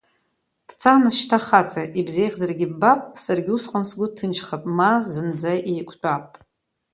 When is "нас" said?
1.01-1.15